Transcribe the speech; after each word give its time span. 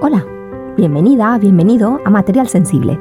Hola, 0.00 0.24
bienvenida, 0.76 1.38
bienvenido 1.38 2.00
a 2.04 2.10
Material 2.10 2.48
Sensible, 2.48 2.98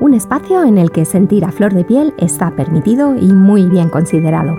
un 0.00 0.14
espacio 0.14 0.64
en 0.64 0.78
el 0.78 0.90
que 0.90 1.04
sentir 1.04 1.44
a 1.44 1.52
flor 1.52 1.74
de 1.74 1.84
piel 1.84 2.14
está 2.16 2.50
permitido 2.52 3.14
y 3.14 3.32
muy 3.32 3.68
bien 3.68 3.90
considerado. 3.90 4.56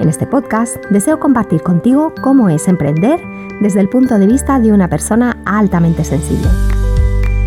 En 0.00 0.08
este 0.08 0.26
podcast 0.26 0.76
deseo 0.90 1.18
compartir 1.18 1.62
contigo 1.62 2.12
cómo 2.22 2.48
es 2.50 2.68
emprender 2.68 3.20
desde 3.60 3.80
el 3.80 3.88
punto 3.88 4.18
de 4.18 4.26
vista 4.26 4.60
de 4.60 4.72
una 4.72 4.88
persona 4.88 5.38
altamente 5.44 6.04
sensible. 6.04 6.48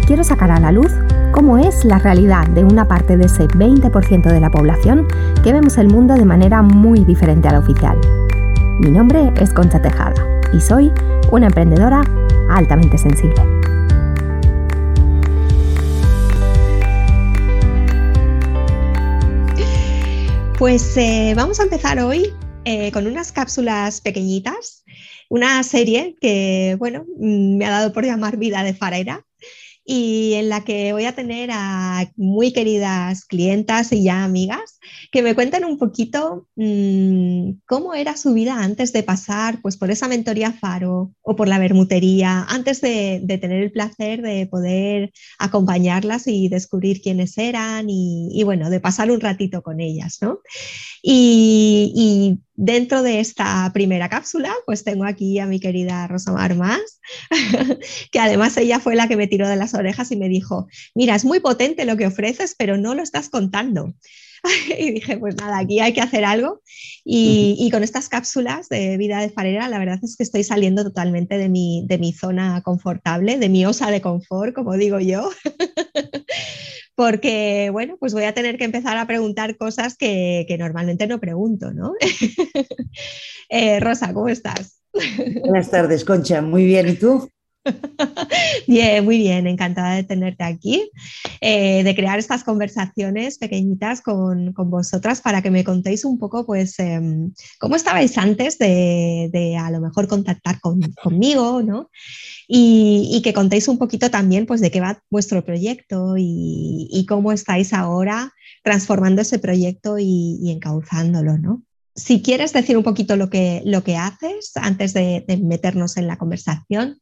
Quiero 0.08 0.24
sacar 0.24 0.52
a 0.52 0.60
la 0.60 0.72
luz 0.72 0.92
cómo 1.32 1.58
es 1.58 1.86
la 1.86 2.00
realidad 2.00 2.48
de 2.48 2.64
una 2.64 2.88
parte 2.88 3.16
de 3.16 3.26
ese 3.26 3.48
20% 3.48 4.24
de 4.24 4.40
la 4.40 4.52
población 4.52 5.08
que 5.44 5.54
vemos 5.54 5.78
el 5.78 5.88
mundo 5.88 6.16
de 6.16 6.26
manera 6.26 6.62
muy 6.62 7.06
diferente 7.06 7.48
a 7.48 7.54
la 7.54 7.60
oficial. 7.60 7.98
Mi 8.80 8.90
nombre 8.90 9.32
es 9.38 9.54
Concha 9.54 9.82
Tejada 9.82 10.16
y 10.52 10.60
soy 10.60 10.92
una 11.32 11.48
emprendedora 11.48 12.02
altamente 12.50 12.98
sensible. 12.98 13.42
Pues 20.58 20.96
eh, 20.98 21.34
vamos 21.36 21.60
a 21.60 21.64
empezar 21.64 22.00
hoy 22.00 22.34
eh, 22.64 22.92
con 22.92 23.08
unas 23.08 23.32
cápsulas 23.32 24.02
pequeñitas, 24.02 24.86
una 25.30 25.62
serie 25.64 26.16
que, 26.22 26.76
bueno, 26.80 27.06
mm, 27.20 27.58
me 27.58 27.66
ha 27.66 27.72
dado 27.72 27.94
por 27.94 28.06
llamar 28.06 28.38
Vida 28.38 28.64
de 28.64 28.74
Farera 28.74 29.26
y 29.86 30.34
en 30.34 30.50
la 30.50 30.64
que 30.64 30.94
voy 30.94 31.06
a 31.06 31.14
tener 31.14 31.52
a 31.52 32.12
muy 32.16 32.54
queridas 32.54 33.26
clientas 33.26 33.92
y 33.92 34.04
ya 34.04 34.24
amigas 34.24 34.75
que 35.12 35.22
me 35.22 35.36
cuenten 35.36 35.66
un 35.66 35.78
poquito 35.78 36.48
mmm, 36.56 37.52
cómo 37.66 37.94
era 37.94 38.18
su 38.18 38.34
vida 38.34 38.62
antes 38.62 38.94
de 38.94 39.04
pasar 39.04 39.62
pues, 39.62 39.78
por 39.78 39.92
esa 39.92 40.08
mentoría 40.08 40.52
Faro 40.52 41.14
o 41.22 41.36
por 41.36 41.48
la 41.48 41.60
bermutería, 41.60 42.46
antes 42.50 42.82
de, 42.82 43.24
tener 43.28 43.64
el 43.64 43.72
placer 43.72 44.22
de 44.22 44.48
poder 44.48 45.12
acompañarlas 45.40 46.28
y 46.28 46.50
descubrir 46.50 47.02
quiénes 47.02 47.38
eran 47.38 47.88
y, 47.90 48.42
bueno, 48.44 48.70
de 48.70 48.80
pasar 48.80 49.12
un 49.12 49.22
ratito 49.22 49.62
con 49.62 49.80
ellas. 49.80 50.18
¿no? 50.22 50.40
Y, 51.02 51.92
y 51.96 52.40
Dentro 52.58 53.04
de 53.04 53.20
esta 53.20 53.70
primera 53.74 54.08
cápsula, 54.08 54.54
pues 54.66 54.86
tengo 54.86 55.04
aquí 55.04 55.40
a 55.40 55.46
mi 55.46 55.60
querida 55.60 56.08
Rosa 56.08 56.32
Mar 56.32 56.56
Más, 56.56 57.02
que 58.12 58.20
además 58.20 58.56
ella 58.56 58.80
fue 58.80 58.96
la 58.96 59.10
que 59.10 59.18
me 59.18 59.28
tiró 59.28 59.50
de 59.50 59.58
las 59.58 59.74
orejas 59.74 60.10
y 60.12 60.16
me 60.16 60.30
dijo, 60.30 60.68
mira, 60.94 61.16
es 61.16 61.26
muy 61.26 61.42
potente 61.42 61.84
lo 61.84 61.98
que 61.98 62.08
ofreces, 62.08 62.56
pero 62.58 62.78
no 62.78 62.96
lo 62.96 63.04
estás 63.04 63.28
contando. 63.28 63.94
y 64.80 64.92
dije, 64.92 65.18
pues 65.18 65.36
nada, 65.36 65.60
aquí 65.60 65.80
hay 65.80 65.94
que 65.94 66.02
hacer 66.02 66.26
algo. 66.26 66.62
Y, 67.04 67.56
y, 67.60 67.70
con 67.70 67.84
estas 67.84 68.10
cápsulas 68.10 68.68
de 68.68 68.98
vida 68.98 69.20
de 69.22 69.30
farera, 69.30 69.70
la 69.70 69.78
verdad 69.78 70.00
es 70.02 70.16
que 70.18 70.24
estoy 70.24 70.44
saliendo 70.44 70.84
totalmente 70.84 71.38
de 71.38 71.50
mi, 71.50 71.86
de 71.88 72.00
mi 72.00 72.14
zona 72.14 72.62
confortable, 72.64 73.38
de 73.38 73.50
mi 73.50 73.66
osa 73.66 73.92
de 73.92 74.02
confort, 74.02 74.56
como 74.56 74.74
digo 74.74 75.00
yo. 75.00 75.30
porque, 76.96 77.70
bueno, 77.72 77.98
pues 78.00 78.14
voy 78.14 78.24
a 78.24 78.34
tener 78.34 78.58
que 78.58 78.64
empezar 78.64 78.98
a 78.98 79.06
preguntar 79.06 79.58
cosas 79.58 79.98
que, 79.98 80.46
que 80.48 80.58
normalmente 80.58 81.06
no 81.08 81.20
pregunto, 81.20 81.74
¿no? 81.74 81.94
eh, 83.50 83.80
Rosa, 83.80 84.14
¿cómo 84.14 84.30
estás? 84.30 84.82
Buenas 85.42 85.70
tardes, 85.70 86.06
Concha. 86.06 86.42
Muy 86.42 86.66
bien, 86.66 86.88
¿y 86.88 86.94
tú? 86.94 87.30
Bien, 88.68 89.04
muy 89.04 89.18
bien, 89.18 89.48
encantada 89.48 89.96
de 89.96 90.04
tenerte 90.04 90.44
aquí, 90.44 90.90
eh, 91.42 91.84
de 91.84 91.96
crear 91.96 92.20
estas 92.20 92.44
conversaciones 92.44 93.38
pequeñitas 93.38 94.02
con, 94.02 94.54
con, 94.54 94.70
vosotras 94.70 95.22
para 95.22 95.42
que 95.42 95.52
me 95.52 95.64
contéis 95.64 96.06
un 96.06 96.18
poco, 96.20 96.46
pues, 96.46 96.78
eh, 96.80 97.00
cómo 97.60 97.76
estabais 97.76 98.18
antes 98.18 98.58
de, 98.58 99.30
de, 99.32 99.58
a 99.58 99.72
lo 99.72 99.82
mejor 99.82 100.08
contactar 100.08 100.60
con, 100.60 100.80
conmigo, 101.04 101.62
¿no? 101.64 101.90
Y, 102.48 103.10
y, 103.12 103.22
que 103.22 103.34
contéis 103.34 103.68
un 103.68 103.78
poquito 103.78 104.10
también, 104.12 104.46
pues, 104.46 104.62
de 104.62 104.72
qué 104.72 104.82
va 104.82 105.02
vuestro 105.10 105.44
proyecto 105.44 106.16
y, 106.18 106.88
y 106.92 107.06
cómo 107.06 107.32
estáis 107.32 107.74
ahora 107.74 108.32
transformando 108.64 109.22
ese 109.22 109.40
proyecto 109.40 109.98
y, 110.00 110.52
encauzándolo, 110.52 111.38
¿no? 111.38 111.64
Si 111.96 112.22
quieres 112.22 112.52
decir 112.52 112.78
un 112.78 112.84
poquito 112.84 113.16
lo 113.16 113.30
que, 113.30 113.62
lo 113.66 113.84
que 113.84 113.96
haces 113.96 114.52
antes 114.56 114.94
de 114.94 115.24
meternos 115.42 115.96
en 115.98 116.08
la 116.08 116.18
conversación. 116.18 117.00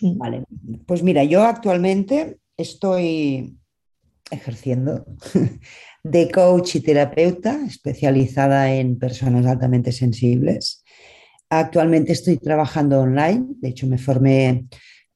Vale, 0.00 0.44
pues 0.86 1.02
mira, 1.02 1.24
yo 1.24 1.42
actualmente 1.42 2.38
estoy 2.56 3.56
ejerciendo 4.30 5.06
de 6.04 6.30
coach 6.30 6.76
y 6.76 6.80
terapeuta 6.80 7.60
especializada 7.66 8.72
en 8.74 8.98
personas 8.98 9.46
altamente 9.46 9.92
sensibles. 9.92 10.84
Actualmente 11.50 12.12
estoy 12.12 12.36
trabajando 12.36 13.00
online, 13.00 13.46
de 13.60 13.68
hecho 13.70 13.86
me 13.86 13.98
formé 13.98 14.66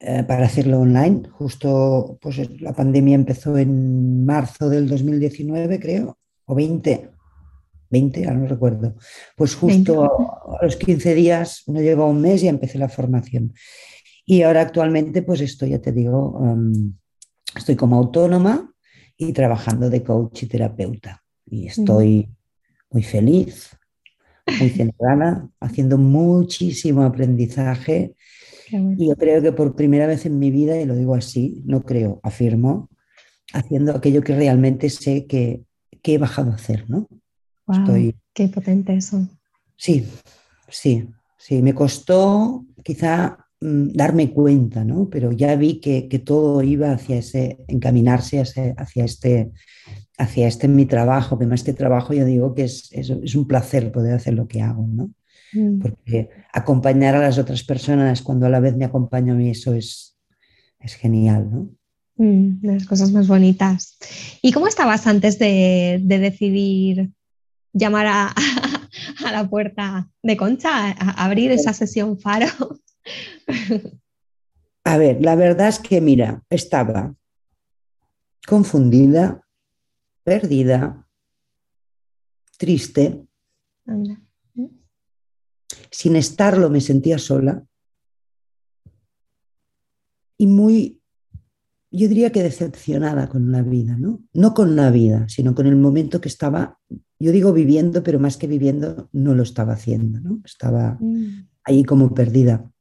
eh, 0.01 0.25
para 0.27 0.47
hacerlo 0.47 0.81
online, 0.81 1.29
justo 1.31 2.19
pues 2.21 2.39
la 2.61 2.73
pandemia 2.73 3.15
empezó 3.15 3.59
en 3.59 4.25
marzo 4.25 4.69
del 4.69 4.89
2019 4.89 5.79
creo, 5.79 6.19
o 6.47 6.55
20, 6.55 7.11
20, 7.91 8.25
ahora 8.25 8.39
no 8.39 8.47
recuerdo. 8.47 8.97
Pues 9.37 9.55
justo 9.55 10.05
a, 10.05 10.59
a 10.59 10.65
los 10.65 10.77
15 10.77 11.15
días, 11.15 11.65
no 11.67 11.81
lleva 11.81 12.07
un 12.07 12.21
mes 12.21 12.43
y 12.43 12.49
empecé 12.49 12.79
la 12.79 12.89
formación. 12.89 13.53
Y 14.25 14.43
ahora 14.43 14.63
actualmente, 14.63 15.23
pues 15.23 15.41
estoy, 15.41 15.71
ya 15.71 15.81
te 15.81 15.93
digo, 15.93 16.31
um, 16.39 16.95
estoy 17.57 17.77
como 17.77 17.97
autónoma 17.97 18.73
y 19.17 19.33
trabajando 19.33 19.91
de 19.91 20.03
coach 20.03 20.45
y 20.45 20.47
terapeuta. 20.47 21.23
Y 21.47 21.67
estoy 21.67 22.29
muy 22.91 23.03
feliz, 23.03 23.77
muy 24.61 24.71
centrada, 24.71 25.49
haciendo 25.61 25.99
muchísimo 25.99 27.03
aprendizaje. 27.03 28.15
Bueno. 28.71 28.97
Y 28.99 29.09
yo 29.09 29.17
creo 29.17 29.43
que 29.43 29.53
por 29.53 29.75
primera 29.75 30.07
vez 30.07 30.25
en 30.25 30.39
mi 30.39 30.51
vida, 30.51 30.81
y 30.81 30.87
lo 30.87 30.95
digo 30.95 31.15
así, 31.15 31.63
no 31.67 31.83
creo, 31.83 32.21
afirmo, 32.23 32.89
haciendo 33.53 33.95
aquello 33.95 34.23
que 34.23 34.35
realmente 34.35 34.89
sé 34.89 35.27
que, 35.27 35.65
que 36.01 36.15
he 36.15 36.19
bajado 36.19 36.53
a 36.53 36.55
hacer, 36.55 36.89
¿no? 36.89 37.09
Wow, 37.67 37.79
estoy... 37.81 38.17
Qué 38.33 38.49
potente 38.49 38.95
eso. 38.95 39.29
Sí, 39.77 40.07
sí, 40.69 41.07
sí. 41.37 41.61
Me 41.61 41.75
costó 41.75 42.65
quizá 42.83 43.42
darme 43.63 44.31
cuenta, 44.31 44.85
¿no? 44.85 45.09
Pero 45.09 45.33
ya 45.33 45.55
vi 45.57 45.81
que, 45.81 46.09
que, 46.09 46.19
todo 46.19 46.63
iba 46.63 46.93
hacia 46.93 47.17
ese, 47.17 47.59
encaminarse 47.69 48.41
hacia, 48.41 48.75
hacia, 48.77 49.05
este, 49.05 49.53
hacia 50.19 50.49
este 50.49 50.69
mi 50.69 50.87
trabajo, 50.87 51.39
que 51.39 51.47
más 51.47 51.63
que 51.63 51.73
trabajo 51.73 52.13
yo 52.13 52.25
digo 52.25 52.55
que 52.55 52.65
es, 52.65 52.89
es, 52.93 53.11
es 53.11 53.35
un 53.35 53.47
placer 53.47 53.93
poder 53.93 54.15
hacer 54.15 54.35
lo 54.35 54.49
que 54.49 54.63
hago, 54.63 54.87
¿no? 54.87 55.11
Mm. 55.53 55.81
Porque 55.81 56.31
acompañar 56.53 57.15
a 57.15 57.21
las 57.21 57.39
otras 57.39 57.63
personas 57.63 58.23
cuando 58.23 58.47
a 58.47 58.51
la 58.51 58.61
vez 58.61 58.77
me 58.77 58.85
acompaño 58.85 59.35
a 59.35 59.37
mí, 59.37 59.51
eso 59.51 59.75
es, 59.75 60.19
es 60.81 60.95
genial, 60.95 61.49
¿no? 61.51 61.71
Mm, 62.17 62.67
las 62.67 62.87
cosas 62.87 63.13
más 63.13 63.29
bonitas. 63.29 63.97
¿Y 64.43 64.53
cómo 64.53 64.67
estabas 64.67 65.07
antes 65.07 65.39
de, 65.39 66.01
de 66.03 66.19
decidir 66.19 67.11
llamar 67.73 68.07
a, 68.07 68.35
a, 69.25 69.33
la 69.33 69.49
puerta 69.49 70.11
de 70.23 70.37
Concha, 70.37 70.91
a 70.91 71.25
abrir 71.25 71.53
esa 71.53 71.73
sesión 71.73 72.19
faro? 72.19 72.47
A 74.85 74.99
ver, 74.99 75.23
la 75.23 75.37
verdad 75.37 75.69
es 75.69 75.79
que, 75.79 76.01
mira, 76.01 76.43
estaba 76.51 77.15
confundida, 78.47 79.47
perdida, 80.25 81.07
triste. 82.59 83.27
Sin 85.91 86.17
estarlo 86.17 86.71
me 86.71 86.81
sentía 86.81 87.19
sola 87.19 87.65
y 90.43 90.47
muy, 90.49 91.01
yo 91.93 92.09
diría 92.09 92.33
que 92.33 92.43
decepcionada 92.43 93.29
con 93.29 93.53
la 93.53 93.63
vida, 93.63 93.97
¿no? 93.97 94.25
No 94.33 94.55
con 94.55 94.75
la 94.75 94.91
vida, 94.91 95.29
sino 95.29 95.55
con 95.55 95.67
el 95.67 95.77
momento 95.77 96.21
que 96.21 96.29
estaba, 96.29 96.81
yo 97.21 97.31
digo 97.31 97.53
viviendo, 97.53 98.03
pero 98.03 98.19
más 98.19 98.37
que 98.37 98.49
viviendo, 98.49 99.09
no 99.13 99.35
lo 99.37 99.45
estaba 99.45 99.75
haciendo, 99.75 100.21
¿no? 100.21 100.41
Estaba 100.45 100.99
mm. 101.01 101.49
ahí 101.65 101.85
como 101.85 102.13
perdida. 102.13 102.72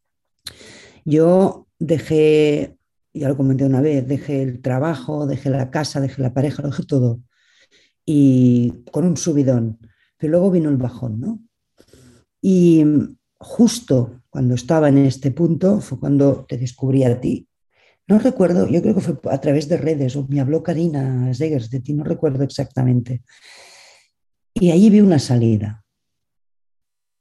Yo 1.05 1.67
dejé, 1.79 2.77
ya 3.13 3.27
lo 3.27 3.37
comenté 3.37 3.65
una 3.65 3.81
vez, 3.81 4.07
dejé 4.07 4.41
el 4.43 4.61
trabajo, 4.61 5.25
dejé 5.27 5.49
la 5.49 5.71
casa, 5.71 6.01
dejé 6.01 6.21
la 6.21 6.33
pareja, 6.33 6.61
lo 6.61 6.69
dejé 6.69 6.83
todo. 6.83 7.21
Y 8.05 8.83
con 8.91 9.05
un 9.05 9.17
subidón. 9.17 9.79
Pero 10.17 10.31
luego 10.31 10.51
vino 10.51 10.69
el 10.69 10.77
bajón, 10.77 11.19
¿no? 11.19 11.39
Y 12.41 12.83
justo 13.37 14.21
cuando 14.29 14.55
estaba 14.55 14.89
en 14.89 14.99
este 14.99 15.31
punto 15.31 15.81
fue 15.81 15.99
cuando 15.99 16.45
te 16.45 16.57
descubrí 16.57 17.03
a 17.03 17.19
ti. 17.19 17.47
No 18.07 18.19
recuerdo, 18.19 18.67
yo 18.67 18.81
creo 18.81 18.95
que 18.95 19.01
fue 19.01 19.17
a 19.31 19.39
través 19.39 19.67
de 19.69 19.77
redes, 19.77 20.15
o 20.15 20.27
me 20.27 20.39
habló 20.39 20.63
Karina 20.63 21.33
Segers 21.33 21.69
de 21.69 21.79
ti, 21.79 21.93
no 21.93 22.03
recuerdo 22.03 22.43
exactamente. 22.43 23.23
Y 24.53 24.71
allí 24.71 24.89
vi 24.89 25.01
una 25.01 25.19
salida. 25.19 25.83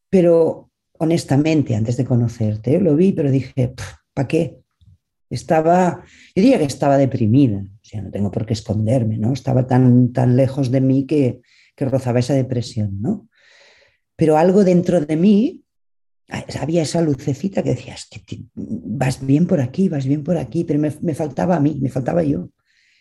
Pero 0.08 0.69
honestamente, 1.00 1.74
antes 1.74 1.96
de 1.96 2.04
conocerte, 2.04 2.78
lo 2.78 2.94
vi, 2.94 3.12
pero 3.12 3.30
dije, 3.30 3.74
¿para 4.12 4.28
qué? 4.28 4.58
Estaba, 5.30 6.04
yo 6.34 6.42
diría 6.42 6.58
que 6.58 6.64
estaba 6.64 6.98
deprimida, 6.98 7.60
o 7.60 7.84
sea, 7.84 8.02
no 8.02 8.10
tengo 8.10 8.30
por 8.30 8.44
qué 8.44 8.52
esconderme, 8.52 9.16
¿no? 9.16 9.32
Estaba 9.32 9.66
tan, 9.66 10.12
tan 10.12 10.36
lejos 10.36 10.70
de 10.70 10.82
mí 10.82 11.06
que, 11.06 11.40
que 11.74 11.84
rozaba 11.86 12.18
esa 12.18 12.34
depresión, 12.34 13.00
¿no? 13.00 13.28
Pero 14.14 14.36
algo 14.36 14.62
dentro 14.62 15.00
de 15.00 15.16
mí 15.16 15.64
había 16.60 16.82
esa 16.82 17.00
lucecita 17.00 17.62
que 17.62 17.70
decías, 17.70 18.06
que 18.26 18.44
vas 18.54 19.24
bien 19.24 19.46
por 19.46 19.60
aquí, 19.60 19.88
vas 19.88 20.04
bien 20.04 20.22
por 20.22 20.36
aquí, 20.36 20.64
pero 20.64 20.78
me, 20.78 20.92
me 21.00 21.14
faltaba 21.14 21.56
a 21.56 21.60
mí, 21.60 21.78
me 21.80 21.88
faltaba 21.88 22.22
yo. 22.22 22.50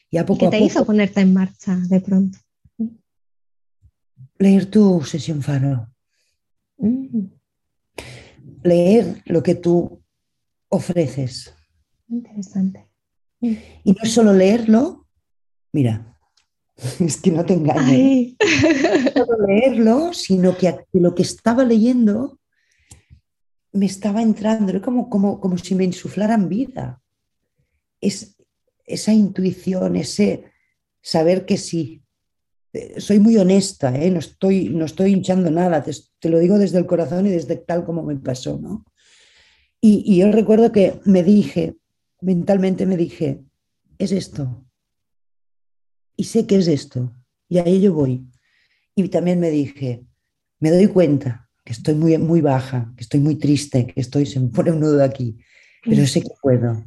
Y 0.10 0.18
a 0.18 0.26
poco 0.26 0.50
¿Qué 0.50 0.58
te 0.58 0.64
hizo 0.64 0.86
ponerte 0.86 1.20
en 1.20 1.34
marcha 1.34 1.76
de 1.76 2.00
pronto? 2.00 2.40
Leer 4.38 4.68
tu 4.68 5.04
sesión 5.04 5.42
faro. 5.42 5.90
Mm. 6.78 7.39
Leer 8.64 9.22
lo 9.26 9.42
que 9.44 9.56
tú 9.56 10.04
ofreces. 10.70 11.54
Interesante. 12.08 12.90
Y 13.42 13.94
no 13.94 14.06
solo 14.06 14.34
leerlo, 14.34 15.08
mira, 15.72 16.18
es 17.00 17.18
que 17.18 17.32
no 17.32 17.46
te 17.46 17.54
engañes. 17.54 18.36
No 19.16 19.26
solo 19.26 19.48
leerlo, 19.48 20.14
sino 20.14 20.58
que 20.58 20.76
lo 20.94 21.16
que 21.16 21.24
estaba 21.24 21.64
leyendo 21.64 22.40
me 23.72 23.86
estaba 23.86 24.22
entrando, 24.22 24.82
como, 24.82 25.10
como, 25.10 25.40
como 25.40 25.58
si 25.58 25.76
me 25.76 25.84
insuflaran 25.84 26.50
vida. 26.50 27.02
Es 28.02 28.38
esa 28.86 29.14
intuición, 29.14 29.96
ese 29.96 30.46
saber 31.02 31.46
que 31.46 31.58
sí. 31.58 32.04
Eh, 32.74 33.02
soy 33.02 33.20
muy 33.20 33.38
honesta, 33.38 33.96
¿eh? 33.96 34.12
no, 34.12 34.20
estoy, 34.20 34.70
no 34.70 34.86
estoy 34.86 35.14
hinchando 35.14 35.50
nada, 35.50 35.84
te, 35.84 36.30
lo 36.30 36.40
digo 36.40 36.60
desde 36.60 36.78
el 36.78 36.86
corazón 36.86 37.26
y 37.26 37.30
desde 37.30 37.56
tal 37.56 37.84
como 37.86 38.04
me 38.04 38.16
pasó. 38.18 38.60
¿no? 38.60 38.86
Y, 39.82 40.04
y 40.06 40.18
yo 40.18 40.32
recuerdo 40.32 40.72
que 40.72 41.00
me 41.06 41.24
dije, 41.24 41.78
mentalmente 42.22 42.86
me 42.86 42.98
dije, 42.98 43.42
es 43.98 44.12
esto. 44.12 44.66
Y 46.16 46.26
sé 46.26 46.46
que 46.46 46.58
es 46.58 46.68
esto. 46.68 47.14
Y 47.48 47.58
a 47.58 47.66
ello 47.66 47.94
voy. 47.94 48.28
Y 48.96 49.08
también 49.10 49.40
me 49.40 49.50
dije, 49.50 50.04
me 50.60 50.72
doy 50.72 50.88
cuenta 50.88 51.50
que 51.64 51.74
estoy 51.74 51.96
muy, 51.96 52.18
muy 52.18 52.42
baja, 52.42 52.92
que 52.96 53.04
estoy 53.04 53.20
muy 53.20 53.36
triste, 53.36 53.88
que 53.88 54.02
estoy, 54.02 54.26
se 54.26 54.40
me 54.40 54.50
pone 54.50 54.72
un 54.72 54.80
nudo 54.80 55.04
aquí, 55.04 55.38
pero 55.84 56.06
sé 56.06 56.22
que 56.22 56.30
puedo. 56.42 56.84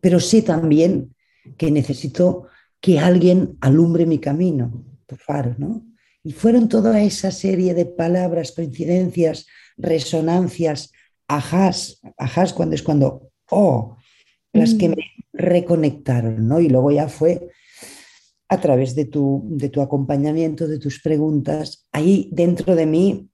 Pero 0.00 0.20
sé 0.20 0.42
también 0.42 1.14
que 1.56 1.70
necesito 1.70 2.46
que 2.80 2.98
alguien 2.98 3.56
alumbre 3.60 4.06
mi 4.06 4.18
camino, 4.18 4.84
por 5.08 5.18
faro, 5.18 5.54
¿no? 5.58 5.84
Y 6.22 6.32
fueron 6.32 6.68
toda 6.68 7.00
esa 7.02 7.30
serie 7.30 7.74
de 7.74 7.86
palabras, 7.86 8.52
coincidencias, 8.52 9.46
resonancias, 9.76 10.92
ajás, 11.26 12.00
ajás 12.18 12.52
cuando 12.52 12.74
es 12.74 12.82
cuando, 12.82 13.30
oh, 13.50 13.96
las 14.52 14.74
que 14.74 14.88
mm. 14.88 14.92
me 14.92 15.04
reconectaron, 15.32 16.46
¿no? 16.46 16.60
Y 16.60 16.68
luego 16.68 16.90
ya 16.90 17.08
fue 17.08 17.48
a 18.48 18.60
través 18.60 18.94
de 18.94 19.06
tu, 19.06 19.42
de 19.44 19.68
tu 19.68 19.80
acompañamiento, 19.80 20.68
de 20.68 20.78
tus 20.78 21.00
preguntas, 21.00 21.86
ahí 21.92 22.28
dentro 22.32 22.74
de 22.74 22.86
mí, 22.86 23.30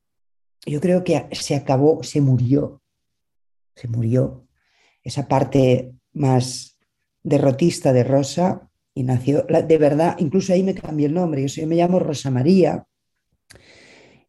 yo 0.67 0.81
creo 0.81 1.05
que 1.05 1.29
se 1.32 1.55
acabó, 1.55 2.03
se 2.03 2.20
murió, 2.20 2.82
se 3.75 3.88
murió 3.88 4.47
esa 5.03 5.29
parte 5.29 5.94
más 6.12 6.79
derrotista 7.23 7.93
de 7.93 8.05
Rosa 8.05 8.70
y 8.94 9.02
nació, 9.02 9.43
de 9.43 9.79
verdad, 9.79 10.17
incluso 10.19 10.52
ahí 10.52 10.62
me 10.62 10.75
cambié 10.75 11.06
el 11.06 11.14
nombre, 11.14 11.46
yo, 11.46 11.67
me 11.67 11.75
llamo 11.75 11.99
Rosa 11.99 12.31
María 12.31 12.87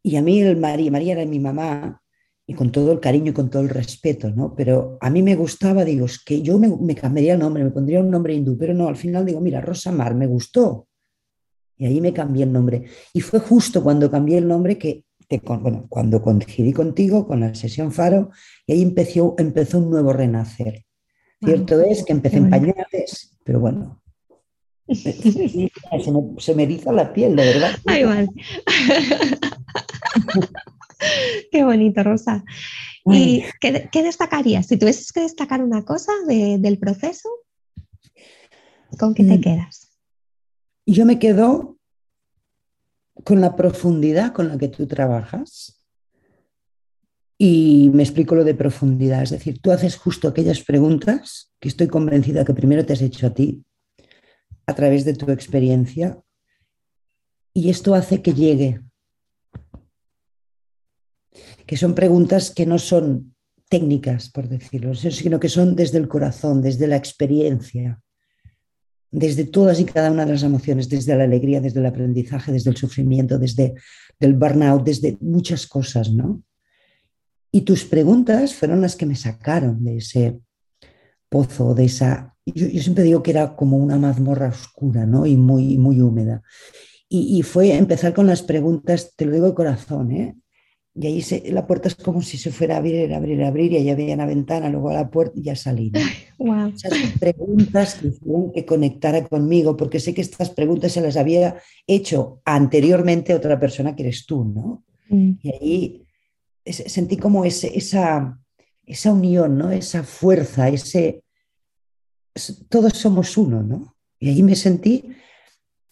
y 0.02 0.16
a 0.16 0.22
mí 0.22 0.42
el 0.42 0.58
María, 0.58 0.92
María 0.92 1.14
era 1.14 1.26
mi 1.26 1.40
mamá 1.40 2.02
y 2.48 2.54
con 2.54 2.72
todo 2.72 2.92
el 2.92 3.00
cariño 3.00 3.32
y 3.32 3.34
con 3.34 3.50
todo 3.50 3.64
el 3.64 3.70
respeto, 3.70 4.30
¿no? 4.30 4.54
Pero 4.56 4.98
a 5.02 5.10
mí 5.10 5.24
me 5.24 5.36
gustaba, 5.36 5.84
digo, 5.84 6.06
es 6.06 6.24
que 6.24 6.42
yo 6.42 6.60
me, 6.60 6.96
cambiaría 6.96 7.34
el 7.34 7.40
nombre, 7.40 7.64
me 7.64 7.72
pondría 7.72 8.00
un 8.02 8.12
nombre 8.12 8.36
hindú, 8.36 8.56
pero 8.58 8.74
no, 8.74 8.88
al 8.88 8.96
final 8.96 9.26
digo, 9.26 9.42
mira, 9.42 9.62
Rosa 9.62 9.92
Mar, 9.92 10.14
me 10.14 10.28
gustó. 10.28 10.88
Y 11.78 11.88
ahí 11.88 12.00
me 12.02 12.14
cambié 12.14 12.44
el 12.44 12.54
nombre. 12.54 12.86
Y 13.14 13.22
fue 13.22 13.40
justo 13.40 13.84
cuando 13.84 14.12
cambié 14.12 14.38
el 14.38 14.48
nombre 14.48 14.78
que, 14.78 15.06
te, 15.28 15.40
bueno, 15.40 15.88
cuando 15.90 16.22
coincidí 16.22 16.72
contigo 16.72 17.26
con 17.26 17.40
la 17.40 17.56
sesión 17.56 17.92
Faro, 17.92 18.30
y 18.68 18.74
ahí 18.74 18.82
empezó, 18.84 19.34
empezó 19.40 19.80
un 19.80 19.90
nuevo 19.90 20.14
renacer. 20.14 20.86
Cierto 21.44 21.82
es 21.82 22.04
que 22.04 22.14
empecé 22.14 22.38
en 22.38 22.50
pañales, 22.50 23.38
pero 23.44 23.60
bueno, 23.60 24.04
se 24.94 26.12
me, 26.12 26.22
se 26.38 26.56
me 26.56 26.64
eriza 26.64 26.92
la 26.92 27.12
piel, 27.12 27.36
de 27.36 27.46
verdad. 27.46 27.76
Ay, 27.86 28.04
vale. 28.04 28.30
Qué 31.52 31.64
bonito, 31.64 32.04
Rosa. 32.04 32.44
¿Y 33.06 33.44
qué, 33.62 34.04
destacarías? 34.04 34.68
Si 34.68 34.78
tuvieses 34.78 35.12
que 35.12 35.22
destacar 35.22 35.64
una 35.64 35.86
cosa 35.86 36.12
del 36.28 36.80
proceso, 36.80 37.30
¿con 38.98 39.14
qué 39.14 39.24
te 39.24 39.38
mm. 39.38 39.42
quedas? 39.42 39.92
Yo 40.88 41.06
me 41.06 41.20
quedo 41.20 41.78
con 43.24 43.42
la 43.42 43.56
profundidad 43.56 44.34
con 44.34 44.48
la 44.48 44.58
que 44.58 44.68
tú 44.68 44.88
trabajas. 44.88 45.82
Y 47.38 47.92
me 47.94 48.04
explico 48.04 48.34
lo 48.34 48.46
de 48.46 48.56
profundidad. 48.56 49.24
Es 49.24 49.32
decir, 49.32 49.60
tú 49.62 49.72
haces 49.72 49.98
justo 49.98 50.28
aquellas 50.28 50.62
preguntas 50.62 51.52
que 51.60 51.68
estoy 51.68 51.88
convencida 51.88 52.46
que 52.46 52.54
primero 52.54 52.86
te 52.86 52.94
has 52.94 53.02
hecho 53.02 53.28
a 53.28 53.34
ti 53.34 53.66
a 54.68 54.74
través 54.74 55.06
de 55.06 55.14
tu 55.14 55.32
experiencia. 55.32 56.20
Y 57.54 57.70
esto 57.70 57.96
hace 57.96 58.22
que 58.22 58.34
llegue 58.34 58.82
que 61.66 61.78
son 61.78 61.96
preguntas 61.96 62.52
que 62.52 62.66
no 62.66 62.78
son 62.78 63.36
técnicas, 63.70 64.30
por 64.30 64.48
decirlo, 64.48 64.94
sino 64.96 65.40
que 65.40 65.50
son 65.50 65.76
desde 65.76 65.98
el 65.98 66.08
corazón, 66.08 66.62
desde 66.62 66.88
la 66.88 66.96
experiencia, 66.96 68.00
desde 69.12 69.46
todas 69.46 69.80
y 69.80 69.86
cada 69.86 70.12
una 70.12 70.26
de 70.26 70.34
las 70.34 70.44
emociones, 70.44 70.88
desde 70.90 71.16
la 71.16 71.24
alegría, 71.24 71.62
desde 71.62 71.80
el 71.80 71.86
aprendizaje, 71.86 72.52
desde 72.52 72.70
el 72.70 72.78
sufrimiento, 72.78 73.40
desde 73.40 73.74
el 74.20 74.34
burnout, 74.36 74.84
desde 74.84 75.18
muchas 75.22 75.66
cosas, 75.68 76.12
¿no? 76.12 76.44
Y 77.52 77.62
tus 77.62 77.86
preguntas 77.86 78.54
fueron 78.54 78.82
las 78.82 78.96
que 78.96 79.06
me 79.06 79.16
sacaron 79.16 79.84
de 79.84 79.98
ese 79.98 80.40
pozo, 81.30 81.74
de 81.74 81.86
esa... 81.86 82.35
Yo, 82.46 82.68
siempre 82.82 83.04
digo 83.04 83.24
que 83.24 83.32
era 83.32 83.56
como 83.56 83.78
una 83.78 83.98
mazmorra 83.98 84.50
oscura, 84.50 85.06
¿no? 85.06 85.26
Y 85.26 85.36
muy, 85.36 85.78
muy 85.78 86.02
húmeda. 86.02 86.44
Y, 87.10 87.38
y, 87.38 87.44
fue 87.44 87.76
empezar 87.76 88.14
con 88.14 88.28
las 88.28 88.42
preguntas, 88.42 89.14
te 89.16 89.26
lo 89.26 89.32
digo 89.32 89.48
de 89.48 89.54
corazón, 89.54 90.12
¿eh? 90.12 90.36
Y 90.98 91.08
ahí 91.08 91.22
se, 91.22 91.52
la 91.52 91.68
puerta 91.68 91.90
es 91.90 91.96
como 91.96 92.22
si 92.22 92.38
se 92.38 92.52
fuera 92.52 92.76
a 92.76 92.78
abrir, 92.78 93.14
abrir, 93.14 93.44
abrir, 93.44 93.74
y 93.74 93.78
allá 93.78 93.92
había 93.92 94.16
una 94.16 94.26
ventana, 94.26 94.70
luego 94.70 94.90
a 94.90 94.94
la 94.94 95.10
puerta 95.10 95.34
y 95.38 95.44
ya 95.44 95.56
salí. 95.56 95.92
Wow. 96.38 96.70
Esas 96.70 96.94
preguntas 97.20 97.96
que 97.96 98.08
hicieron 98.08 98.54
que 98.54 98.66
conectara 98.66 99.28
conmigo, 99.28 99.76
porque 99.76 100.00
sé 100.00 100.14
que 100.14 100.22
estas 100.22 100.52
preguntas 100.52 100.94
se 100.94 101.02
las 101.02 101.18
había 101.18 101.58
hecho 101.86 102.42
anteriormente 102.46 103.34
otra 103.34 103.60
persona 103.60 103.94
que 103.94 104.04
eres 104.04 104.26
tú, 104.26 104.46
¿no? 104.46 104.86
Mm. 105.10 105.32
Y 105.42 105.50
ahí 105.54 106.06
sentí 106.66 107.18
como 107.18 107.44
ese, 107.44 107.78
esa, 107.78 108.40
esa 108.86 109.12
unión, 109.12 109.58
¿no? 109.58 109.72
Esa 109.72 110.04
fuerza, 110.04 110.70
ese... 110.70 111.24
Todos 112.70 112.94
somos 112.94 113.38
uno, 113.38 113.64
¿no? 113.64 113.96
Y 114.20 114.30
ahí 114.30 114.44
me 114.44 114.56
sentí 114.56 115.16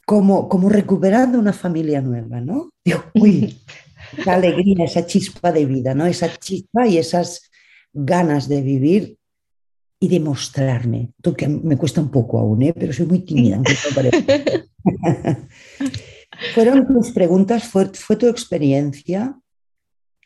como, 0.05 0.49
como 0.49 0.69
recuperando 0.69 1.39
una 1.39 1.53
familia 1.53 2.01
nueva, 2.01 2.41
¿no? 2.41 2.69
Digo, 2.83 3.03
uy, 3.15 3.61
esa 4.17 4.33
alegría, 4.33 4.85
esa 4.85 5.05
chispa 5.05 5.51
de 5.51 5.65
vida, 5.65 5.93
¿no? 5.93 6.05
Esa 6.05 6.35
chispa 6.37 6.87
y 6.87 6.97
esas 6.97 7.49
ganas 7.93 8.49
de 8.49 8.61
vivir 8.61 9.17
y 9.99 10.07
de 10.09 10.19
mostrarme. 10.19 11.13
que 11.37 11.47
me 11.47 11.77
cuesta 11.77 12.01
un 12.01 12.11
poco 12.11 12.39
aún, 12.39 12.63
¿eh? 12.63 12.73
pero 12.73 12.91
soy 12.91 13.05
muy 13.05 13.19
tímida. 13.19 13.61
Fueron 16.53 16.87
tus 16.87 17.11
preguntas, 17.11 17.63
fue, 17.63 17.87
tu 17.87 18.27
experiencia, 18.27 19.39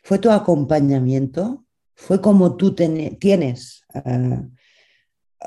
fue 0.02 0.18
tu 0.18 0.30
acompañamiento, 0.30 1.64
fue 1.94 2.20
como 2.20 2.56
tú 2.56 2.74
tienes 2.74 3.84
uh, 3.94 4.48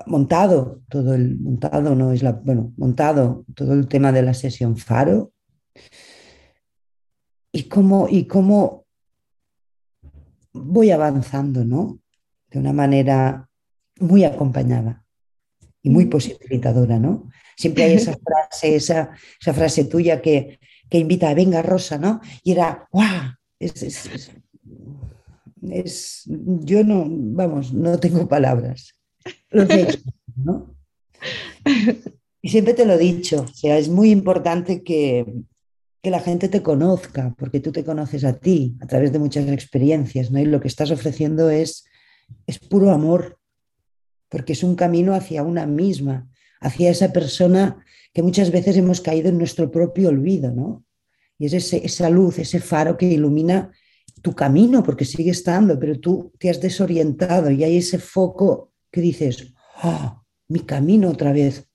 montado 0.06 0.82
todo 0.90 1.14
el 1.14 1.40
montado, 1.40 1.96
no 1.96 2.12
es 2.12 2.24
la, 2.24 2.32
bueno, 2.32 2.74
montado 2.78 3.46
todo 3.56 3.74
el 3.74 3.88
tema 3.88 4.12
de 4.12 4.22
la 4.22 4.34
sesión 4.34 4.78
Faro 4.78 5.34
y 7.52 7.64
cómo, 7.64 8.08
y 8.10 8.26
cómo 8.26 8.86
voy 10.54 10.92
avanzando, 10.92 11.66
¿no? 11.66 12.00
De 12.50 12.60
una 12.60 12.74
manera 12.74 13.50
muy 14.00 14.24
acompañada 14.24 15.06
y 15.82 15.90
muy 15.90 16.06
mm. 16.06 16.10
posibilitadora, 16.10 17.00
¿no? 17.00 17.30
Siempre 17.58 17.84
hay 17.84 17.94
esa 17.94 18.14
frase, 18.24 18.76
esa, 18.76 19.12
esa 19.40 19.54
frase 19.54 19.86
tuya 19.86 20.22
que, 20.22 20.60
que, 20.90 21.00
invita 21.00 21.30
a 21.30 21.34
venga 21.34 21.62
Rosa, 21.62 21.98
¿no? 21.98 22.22
Y 22.44 22.54
era, 22.54 22.88
¡guau! 22.92 23.34
Es, 23.60 23.84
es, 25.62 26.24
yo 26.26 26.84
no, 26.84 27.06
vamos, 27.08 27.74
no 27.74 28.00
tengo 28.00 28.28
palabras. 28.28 28.96
Lo 29.52 29.66
¿no? 30.36 30.76
Y 32.42 32.50
siempre 32.50 32.74
te 32.74 32.86
lo 32.86 32.94
he 32.94 32.98
dicho, 32.98 33.42
o 33.42 33.48
sea, 33.48 33.78
es 33.78 33.90
muy 33.90 34.10
importante 34.10 34.84
que, 34.84 35.44
que 36.02 36.10
la 36.10 36.20
gente 36.20 36.50
te 36.50 36.64
conozca, 36.64 37.36
porque 37.38 37.60
tú 37.60 37.72
te 37.72 37.86
conoces 37.86 38.24
a 38.24 38.40
ti 38.40 38.76
a 38.82 38.88
través 38.88 39.12
de 39.12 39.20
muchas 39.20 39.48
experiencias, 39.48 40.32
¿no? 40.32 40.40
Y 40.40 40.46
lo 40.46 40.60
que 40.60 40.68
estás 40.68 40.90
ofreciendo 40.90 41.52
es, 41.52 41.86
es 42.48 42.58
puro 42.58 42.92
amor, 42.92 43.38
porque 44.30 44.54
es 44.54 44.64
un 44.64 44.76
camino 44.76 45.14
hacia 45.14 45.44
una 45.44 45.68
misma, 45.68 46.28
hacia 46.60 46.90
esa 46.90 47.14
persona 47.14 47.86
que 48.14 48.24
muchas 48.24 48.52
veces 48.52 48.76
hemos 48.78 49.02
caído 49.02 49.30
en 49.30 49.38
nuestro 49.38 49.70
propio 49.70 50.10
olvido, 50.10 50.52
¿no? 50.52 50.84
Y 51.38 51.46
es 51.46 51.74
esa 51.74 52.10
luz, 52.10 52.40
ese 52.40 52.60
faro 52.60 52.98
que 52.98 53.06
ilumina 53.06 53.72
tu 54.22 54.34
camino, 54.34 54.84
porque 54.84 55.06
sigue 55.06 55.32
estando, 55.32 55.80
pero 55.80 56.00
tú 56.00 56.32
te 56.40 56.50
has 56.50 56.60
desorientado 56.60 57.52
y 57.52 57.64
hay 57.64 57.78
ese 57.78 58.00
foco 58.00 58.71
que 58.92 59.02
dices, 59.02 59.54
oh, 59.84 60.24
mi 60.48 60.60
camino 60.62 61.10
otra 61.10 61.32
vez. 61.32 61.68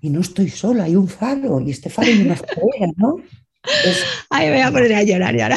Y 0.00 0.10
no 0.10 0.20
estoy 0.20 0.50
sola, 0.50 0.84
hay 0.84 0.96
un 0.96 1.08
faro 1.08 1.60
y 1.60 1.70
este 1.70 1.88
faro 1.88 2.08
es 2.08 2.20
una 2.20 2.36
farera, 2.36 2.92
¿no? 2.96 3.16
Ay, 4.28 4.48
me 4.48 4.52
voy 4.54 4.62
a 4.62 4.70
poner 4.70 4.94
a 4.94 5.02
llorar 5.02 5.34
y 5.34 5.40
ahora, 5.40 5.56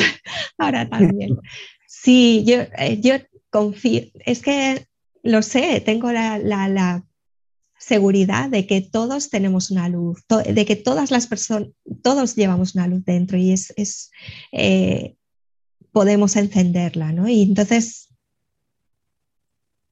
ahora 0.57 0.89
también. 0.89 1.37
Sí, 1.85 2.45
yo, 2.47 2.61
eh, 2.77 2.99
yo 3.01 3.15
confío, 3.49 4.03
es 4.25 4.41
que 4.41 4.87
lo 5.23 5.41
sé, 5.41 5.81
tengo 5.81 6.11
la, 6.11 6.37
la, 6.39 7.03
seguridad 7.79 8.49
de 8.49 8.65
que 8.65 8.81
todos 8.81 9.29
tenemos 9.29 9.69
una 9.69 9.87
luz, 9.87 10.23
de 10.27 10.65
que 10.65 10.75
todas 10.75 11.11
las 11.11 11.27
personas, 11.27 11.69
todos 12.01 12.35
llevamos 12.35 12.73
una 12.73 12.87
luz 12.87 13.05
dentro 13.05 13.37
y 13.37 13.51
es, 13.51 13.71
es 13.77 14.09
eh, 14.51 15.15
podemos 15.91 16.35
encenderla, 16.35 17.11
¿no? 17.11 17.27
Y 17.29 17.43
entonces, 17.43 18.09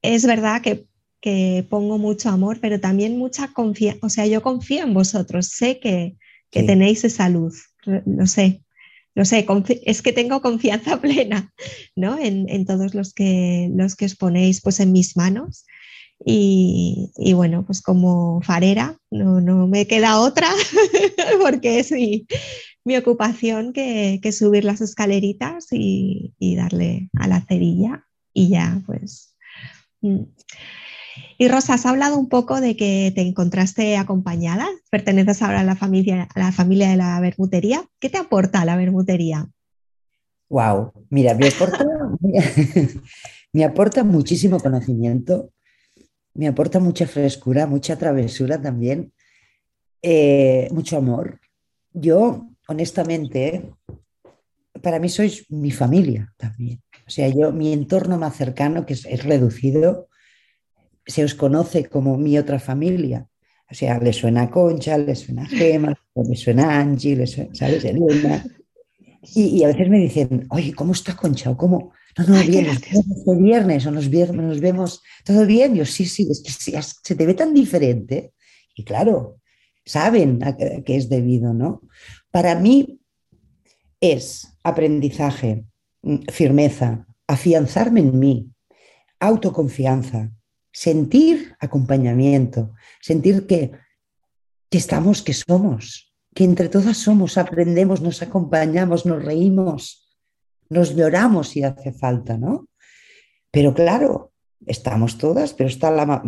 es 0.02 0.26
verdad 0.26 0.62
que, 0.62 0.88
que 1.26 1.66
pongo 1.72 1.98
mucho 1.98 2.30
amor, 2.30 2.60
pero 2.62 2.80
también 2.80 3.18
mucha 3.18 3.52
confianza, 3.52 4.06
o 4.06 4.10
sea, 4.10 4.28
yo 4.28 4.44
confío 4.44 4.84
en 4.84 4.94
vosotros, 4.94 5.48
sé 5.48 5.80
que, 5.80 6.18
que 6.52 6.62
tenéis 6.62 7.04
esa 7.04 7.30
luz, 7.30 7.74
lo 7.84 8.28
sé, 8.28 8.62
lo 9.16 9.26
sé, 9.26 9.44
es 9.86 10.04
que 10.04 10.14
tengo 10.14 10.44
confianza 10.44 11.02
plena 11.02 11.52
¿no? 11.96 12.20
en, 12.20 12.48
en, 12.48 12.68
todos 12.68 12.94
los 12.94 13.16
que, 13.16 13.72
los 13.74 13.96
que 13.96 14.06
os 14.06 14.16
ponéis 14.16 14.62
pues, 14.62 14.80
en 14.80 14.92
mis 14.92 15.18
manos. 15.18 15.66
Y, 16.24 17.12
y 17.18 17.34
bueno, 17.34 17.66
pues 17.66 17.82
como 17.82 18.40
farera 18.42 18.96
no, 19.10 19.42
no 19.42 19.66
me 19.66 19.88
queda 19.88 20.20
otra 20.20 20.50
porque 21.42 21.80
es 21.80 21.92
mi, 21.92 22.28
mi 22.84 22.98
ocupación 22.98 23.74
que, 23.74 24.20
que, 24.22 24.32
subir 24.32 24.64
las 24.64 24.80
escaleritas 24.80 25.70
y, 25.72 26.36
y, 26.38 26.56
darle 26.56 27.10
a 27.18 27.28
la 27.28 27.42
cerilla 27.42 28.06
y 28.32 28.50
ya 28.50 28.84
pues... 28.86 29.36
Mm. 30.02 30.26
Y 31.38 31.48
Rosa, 31.48 31.74
has 31.74 31.86
hablado 31.86 32.18
un 32.18 32.30
poco 32.30 32.62
de 32.62 32.76
que 32.76 33.12
te 33.14 33.22
encontraste 33.22 33.98
acompañada, 33.98 34.68
perteneces 34.90 35.42
ahora 35.42 35.62
a 35.62 35.64
la 35.64 35.76
familia, 35.76 36.28
a 36.34 36.40
la 36.40 36.52
familia 36.52 36.90
de 36.90 36.98
la 36.98 37.20
bermutería. 37.20 37.84
¿Qué 38.00 38.10
te 38.10 38.18
aporta 38.18 38.66
la 38.66 38.78
bermutería? 38.78 39.48
Wow, 40.50 40.94
mira, 41.10 41.34
me 41.34 41.48
aporta, 41.48 41.86
me 43.54 43.64
aporta 43.64 44.04
muchísimo 44.04 44.60
conocimiento, 44.60 45.52
me 46.34 46.48
aporta 46.48 46.80
mucha 46.80 47.08
frescura, 47.08 47.66
mucha 47.66 47.98
travesura 47.98 48.62
también, 48.62 49.12
eh, 50.02 50.70
mucho 50.72 50.98
amor. 50.98 51.40
Yo, 51.92 52.48
honestamente, 52.68 53.74
para 54.82 55.00
mí 55.00 55.10
sois 55.10 55.50
mi 55.50 55.72
familia 55.72 56.34
también. 56.38 56.82
O 57.08 57.10
sea, 57.10 57.28
yo, 57.28 57.52
mi 57.52 57.74
entorno 57.74 58.18
más 58.18 58.36
cercano, 58.36 58.86
que 58.86 58.94
es 58.94 59.24
reducido, 59.24 60.08
se 61.06 61.24
os 61.24 61.36
conoce 61.36 61.86
como 61.86 62.18
mi 62.18 62.38
otra 62.38 62.60
familia. 62.60 63.28
O 63.70 63.74
sea, 63.74 64.00
le 64.00 64.14
suena 64.14 64.50
Concha, 64.50 64.98
le 64.98 65.16
suena 65.16 65.46
Gema, 65.46 65.94
le 66.16 66.36
suena 66.36 66.80
Angie, 66.80 67.16
le 67.16 67.28
suena, 67.28 67.54
¿sabes? 67.54 67.84
Elena. 67.86 68.46
Y, 69.34 69.64
a 69.64 69.68
veces 69.68 69.90
me 69.90 69.98
dicen, 70.00 70.46
oye, 70.50 70.74
¿cómo 70.74 70.94
está 70.94 71.16
Concha? 71.16 71.50
O 71.50 71.58
¿cómo? 71.58 71.94
No, 72.18 72.28
no, 72.28 72.44
bien, 72.44 72.68
este 72.68 72.92
viernes 73.38 73.86
o 73.88 73.92
nos, 73.92 74.10
viernes, 74.10 74.46
nos 74.46 74.60
vemos, 74.62 75.02
¿todo 75.26 75.46
bien? 75.46 75.76
Yo, 75.76 75.86
sí, 75.86 76.06
sí, 76.06 76.28
es 76.30 76.42
que 76.42 76.82
se 76.82 77.16
te 77.16 77.26
ve 77.26 77.34
tan 77.34 77.54
diferente. 77.54 78.34
Y 78.76 78.84
claro, 78.84 79.40
saben 79.84 80.44
a 80.44 80.56
qué 80.56 80.96
es 80.96 81.10
debido, 81.10 81.54
¿no? 81.54 81.82
Para 82.32 82.56
mí 82.56 83.00
es 84.00 84.48
aprendizaje, 84.64 85.66
firmeza, 86.32 87.08
afianzarme 87.28 88.02
en 88.02 88.20
mí, 88.20 88.50
autoconfianza, 89.20 90.32
sentir 90.76 91.56
acompañamiento, 91.62 92.74
sentir 93.00 93.48
que, 93.48 93.72
que 94.70 94.78
estamos, 94.78 95.22
que 95.22 95.34
somos, 95.34 96.14
que 96.34 96.44
entre 96.44 96.68
todas 96.68 96.98
somos, 96.98 97.38
aprendemos, 97.38 98.02
nos 98.02 98.22
acompañamos, 98.22 99.06
nos 99.06 99.24
reímos, 99.24 100.06
nos 100.68 100.94
lloramos 100.94 101.48
si 101.48 101.64
hace 101.64 101.94
falta, 101.94 102.38
¿no? 102.38 102.68
Pero 103.52 103.74
claro, 103.74 104.34
estamos 104.66 105.18
todas, 105.18 105.54
pero 105.54 105.70
está 105.70 105.92
la 105.92 106.22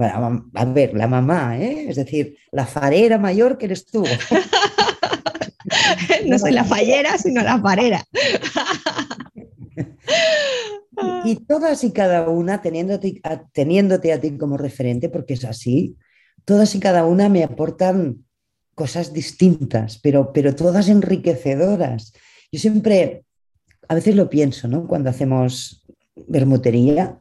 a 0.54 0.66
ver, 0.66 0.94
la 0.94 1.08
mamá, 1.08 1.60
¿eh? 1.60 1.90
es 1.90 1.98
decir, 1.98 2.38
la 2.52 2.66
farera 2.66 3.18
mayor 3.18 3.58
que 3.58 3.66
eres 3.66 3.86
tú. 3.86 4.06
no 6.26 6.40
soy 6.40 6.54
la 6.54 6.64
fallera, 6.64 7.18
sino 7.18 7.44
la 7.44 7.60
farera. 7.60 8.02
Y 11.26 11.36
todas 11.46 11.84
y 11.84 11.92
cada 11.92 12.30
una, 12.30 12.62
teniéndote 12.62 13.20
a, 13.24 13.44
teniéndote 13.48 14.14
a 14.14 14.20
ti 14.20 14.38
como 14.38 14.58
referente, 14.58 15.10
porque 15.10 15.34
es 15.34 15.46
así, 15.46 15.96
todas 16.46 16.74
y 16.76 16.80
cada 16.80 17.06
una 17.06 17.30
me 17.30 17.44
aportan 17.44 18.26
cosas 18.74 19.14
distintas, 19.14 20.00
pero, 20.00 20.32
pero 20.34 20.56
todas 20.56 20.90
enriquecedoras. 20.90 22.14
Yo 22.52 22.60
siempre, 22.60 23.26
a 23.88 23.96
veces 23.96 24.16
lo 24.16 24.30
pienso, 24.30 24.68
¿no? 24.68 24.88
Cuando 24.88 25.10
hacemos 25.10 25.84
bermutería, 26.28 27.20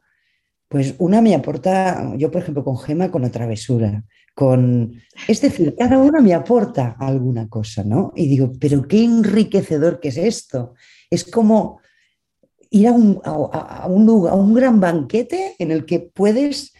pues 0.67 0.95
una 0.97 1.21
me 1.21 1.33
aporta, 1.33 2.13
yo 2.17 2.29
por 2.29 2.41
ejemplo 2.41 2.63
con 2.63 2.77
Gema, 2.77 3.09
con 3.09 3.21
la 3.21 3.31
travesura, 3.31 4.03
con, 4.35 4.93
es 5.27 5.41
decir, 5.41 5.75
cada 5.77 5.97
una 5.97 6.21
me 6.21 6.33
aporta 6.33 6.95
alguna 6.99 7.47
cosa, 7.47 7.83
¿no? 7.83 8.13
Y 8.15 8.27
digo, 8.27 8.53
pero 8.59 8.87
qué 8.87 9.03
enriquecedor 9.03 9.99
que 9.99 10.09
es 10.09 10.17
esto. 10.17 10.75
Es 11.09 11.23
como 11.23 11.79
ir 12.69 12.87
a 12.87 12.91
un, 12.91 13.19
a, 13.23 13.87
un, 13.87 14.05
lugar, 14.05 14.33
a 14.33 14.35
un 14.35 14.53
gran 14.53 14.79
banquete 14.79 15.55
en 15.59 15.71
el 15.71 15.85
que 15.85 15.99
puedes 15.99 16.73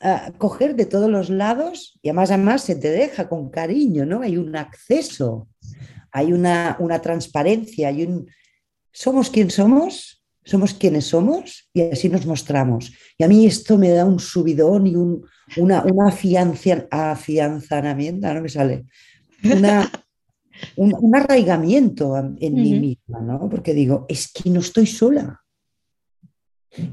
ah, 0.00 0.32
coger 0.38 0.76
de 0.76 0.86
todos 0.86 1.10
los 1.10 1.30
lados 1.30 1.98
y 2.02 2.08
además, 2.08 2.30
además 2.30 2.62
se 2.62 2.76
te 2.76 2.90
deja 2.90 3.28
con 3.28 3.50
cariño, 3.50 4.06
¿no? 4.06 4.22
Hay 4.22 4.36
un 4.36 4.54
acceso, 4.56 5.48
hay 6.10 6.32
una, 6.32 6.76
una 6.78 7.00
transparencia, 7.00 7.88
hay 7.88 8.04
un... 8.04 8.28
Somos 8.92 9.30
quien 9.30 9.50
somos, 9.50 10.24
somos 10.44 10.74
quienes 10.74 11.06
somos 11.06 11.68
y 11.72 11.82
así 11.82 12.08
nos 12.08 12.26
mostramos. 12.26 12.92
Y 13.18 13.24
a 13.24 13.28
mí 13.28 13.46
esto 13.46 13.76
me 13.78 13.90
da 13.90 14.04
un 14.04 14.20
subidón 14.20 14.86
y 14.86 14.94
un, 14.94 15.26
una, 15.56 15.82
una 15.82 16.08
afianzamiento, 16.08 18.32
no 18.32 18.40
me 18.40 18.48
sale, 18.48 18.84
una, 19.42 19.90
un, 20.76 21.14
arraigamiento 21.14 22.16
en 22.16 22.54
mí 22.54 22.78
misma, 22.78 23.20
¿no? 23.20 23.48
Porque 23.48 23.74
digo, 23.74 24.06
es 24.08 24.32
que 24.32 24.50
no 24.50 24.60
estoy 24.60 24.86
sola. 24.86 25.40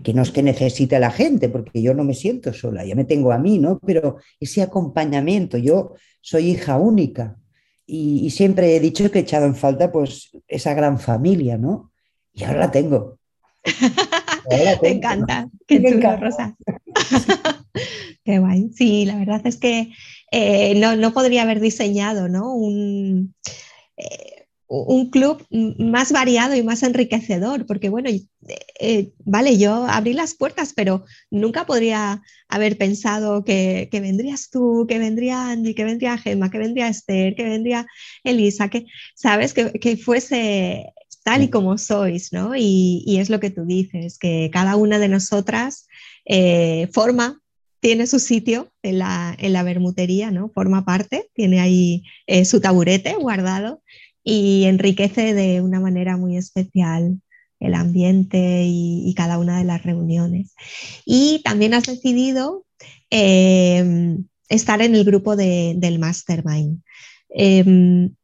Que 0.03 0.13
no 0.13 0.21
es 0.21 0.31
que 0.31 0.43
necesite 0.43 0.95
a 0.95 0.99
la 0.99 1.09
gente, 1.09 1.49
porque 1.49 1.81
yo 1.81 1.93
no 1.95 2.03
me 2.03 2.13
siento 2.13 2.53
sola, 2.53 2.85
ya 2.85 2.93
me 2.93 3.05
tengo 3.05 3.31
a 3.31 3.39
mí, 3.39 3.57
¿no? 3.57 3.79
Pero 3.79 4.17
ese 4.39 4.61
acompañamiento, 4.61 5.57
yo 5.57 5.95
soy 6.21 6.51
hija 6.51 6.77
única 6.77 7.37
y, 7.93 8.29
siempre 8.29 8.75
he 8.75 8.79
dicho 8.79 9.09
que 9.11 9.19
he 9.19 9.21
echado 9.23 9.45
en 9.45 9.55
falta 9.55 9.91
pues 9.91 10.31
esa 10.47 10.73
gran 10.73 10.99
familia, 10.99 11.57
¿no? 11.57 11.91
Y 12.33 12.43
ahora 12.43 12.59
la 12.59 12.71
tengo. 12.71 13.17
Me 14.81 14.89
encanta, 14.89 15.49
qué 15.67 15.83
chulo, 15.83 16.15
Rosa. 16.17 16.55
qué 18.23 18.39
guay. 18.39 18.69
Sí, 18.73 19.05
la 19.05 19.17
verdad 19.17 19.41
es 19.45 19.57
que 19.57 19.91
eh, 20.31 20.75
no, 20.75 21.13
podría 21.13 21.43
haber 21.43 21.59
diseñado 21.59 22.29
¿no? 22.29 22.55
un, 22.55 23.35
eh, 23.97 24.47
un, 24.67 25.09
club 25.09 25.45
más 25.77 26.13
variado 26.13 26.55
y 26.55 26.63
más 26.63 26.83
enriquecedor, 26.83 27.65
porque 27.65 27.89
bueno, 27.89 28.09
eh, 28.79 29.11
vale, 29.25 29.57
yo 29.57 29.85
abrí 29.87 30.13
las 30.13 30.33
puertas, 30.33 30.71
pero 30.73 31.03
nunca 31.29 31.65
podría 31.65 32.21
haber 32.47 32.77
pensado 32.77 33.43
que, 33.43 33.89
vendrías 33.91 34.49
tú, 34.49 34.85
que 34.87 34.99
vendría 34.99 35.49
Andy, 35.49 35.73
que 35.73 35.83
vendría 35.83 36.17
Gemma, 36.17 36.49
que 36.49 36.59
vendría 36.59 36.87
Esther, 36.87 37.35
que 37.35 37.43
vendría 37.43 37.85
Elisa, 38.23 38.69
que, 38.69 38.85
¿sabes? 39.15 39.53
Que, 39.53 39.73
que 39.73 39.97
fuese 39.97 40.93
tal 41.25 41.43
y 41.43 41.49
como 41.49 41.77
sois, 41.77 42.31
¿no? 42.31 42.55
Y, 42.55 43.17
es 43.19 43.29
lo 43.29 43.41
que 43.41 43.49
tú 43.49 43.65
dices, 43.65 44.17
que 44.17 44.49
cada 44.53 44.77
una 44.77 44.97
de 44.97 45.09
nosotras 45.09 45.87
forma 46.93 47.40
tiene 47.81 48.07
su 48.07 48.19
sitio 48.19 48.71
en 48.83 48.99
la, 48.99 49.35
en 49.37 49.53
la 49.53 49.63
bermutería, 49.63 50.31
¿no? 50.31 50.49
Forma 50.49 50.85
parte, 50.85 51.29
tiene 51.33 51.59
ahí 51.59 52.03
eh, 52.27 52.45
su 52.45 52.61
taburete 52.61 53.15
guardado 53.15 53.81
y 54.23 54.65
enriquece 54.65 55.33
de 55.33 55.61
una 55.61 55.79
manera 55.79 56.15
muy 56.15 56.37
especial 56.37 57.19
el 57.59 57.75
ambiente 57.75 58.63
y, 58.65 59.13
cada 59.15 59.37
una 59.37 59.57
de 59.59 59.65
las 59.65 59.83
reuniones. 59.83 60.55
Y 61.05 61.41
también 61.43 61.73
has 61.73 61.83
decidido 61.83 62.65
em, 63.09 64.25
estar 64.49 64.81
en 64.81 64.95
el 64.95 65.03
grupo 65.03 65.35
del 65.35 65.99
Mastermind. 65.99 66.81
Em, 67.29 68.15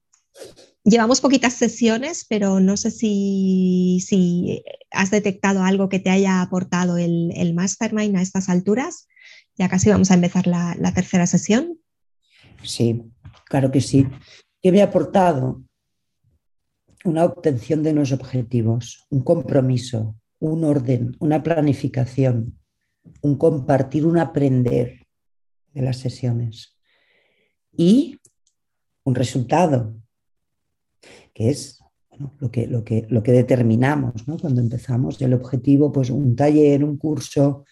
llevamos 0.84 1.22
poquitas 1.22 1.54
sesiones, 1.54 2.26
pero 2.28 2.60
no 2.60 2.78
sé 2.78 2.90
si, 2.90 4.04
si, 4.06 4.64
has 4.90 5.12
detectado 5.12 5.64
algo 5.64 5.88
que 5.88 6.00
te 6.00 6.10
haya 6.10 6.42
aportado 6.42 6.98
el, 6.98 7.32
el 7.36 7.54
Mastermind 7.54 8.18
a 8.18 8.22
estas 8.22 8.50
alturas. 8.50 9.08
Ya 9.58 9.70
casi 9.70 9.90
vamos 9.90 10.12
a 10.12 10.14
empezar 10.14 10.46
la, 10.48 10.92
tercera 10.94 11.26
sesión. 11.26 11.80
Sí, 12.64 13.04
claro 13.46 13.72
que 13.72 13.82
sí. 13.82 14.08
¿Qué 14.62 14.72
me 14.72 14.82
ha 14.82 14.86
aportado? 14.86 15.64
Una 17.04 17.26
obtención 17.26 17.84
de 17.84 17.92
unos 17.92 18.12
objetivos, 18.12 19.06
un 19.10 19.24
compromiso, 19.24 20.16
un 20.40 20.64
orden, 20.64 21.16
una 21.20 21.42
planificación, 21.42 22.60
un 23.22 23.38
compartir, 23.38 24.06
un 24.06 24.18
aprender 24.18 25.08
de 25.74 25.82
las 25.82 25.98
sesiones 25.98 26.78
y 27.76 28.20
un 29.04 29.16
resultado, 29.16 29.96
que 31.34 31.50
es 31.50 31.80
lo, 32.40 32.52
que, 32.52 32.68
lo, 32.68 32.84
que, 32.84 33.06
lo 33.10 33.24
que 33.24 33.32
determinamos 33.32 34.24
cuando 34.42 34.62
empezamos. 34.62 35.22
El 35.22 35.34
objetivo, 35.34 35.92
pues 35.92 36.10
un 36.10 36.36
taller, 36.36 36.84
un 36.84 36.98
curso. 36.98 37.66